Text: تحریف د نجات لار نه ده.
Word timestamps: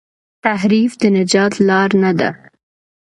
تحریف 0.45 0.91
د 1.01 1.03
نجات 1.17 1.53
لار 1.67 1.89
نه 2.03 2.11
ده. 2.19 2.29